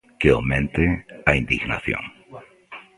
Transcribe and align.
Que 0.19 0.29
aumente 0.35 0.85
a 1.29 1.31
indignación. 1.41 2.03